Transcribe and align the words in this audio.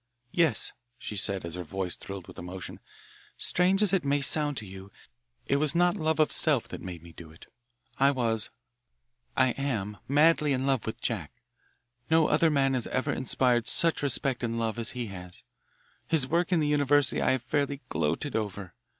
"Yes," 0.31 0.71
she 0.97 1.15
said 1.15 1.45
as 1.45 1.53
her 1.53 1.63
voice 1.63 1.95
thrilled 1.95 2.25
with 2.27 2.39
emotion, 2.39 2.79
"strange 3.37 3.83
as 3.83 3.93
it 3.93 4.03
may 4.03 4.19
sound 4.19 4.57
to 4.57 4.65
you, 4.65 4.91
it 5.45 5.57
was 5.57 5.75
not 5.75 5.95
love 5.95 6.19
of 6.19 6.31
self 6.31 6.67
that 6.69 6.81
made 6.81 7.03
me 7.03 7.11
do 7.13 7.29
it. 7.29 7.45
I 7.99 8.09
was, 8.09 8.49
I 9.37 9.49
am 9.51 9.97
madly 10.07 10.53
in 10.53 10.65
love 10.65 10.87
with 10.87 11.01
Jack. 11.01 11.33
No 12.09 12.25
other 12.27 12.49
man 12.49 12.73
has 12.73 12.87
ever 12.87 13.13
inspired 13.13 13.67
such 13.67 14.01
respect 14.01 14.41
and 14.41 14.57
love 14.57 14.79
as 14.79 14.89
he 14.97 15.05
has. 15.13 15.43
His 16.07 16.27
work 16.27 16.51
in 16.51 16.59
the 16.59 16.65
university 16.67 17.21
I 17.21 17.33
have 17.33 17.43
fairly 17.43 17.81
gloated 17.89 18.35
over. 18.35 18.73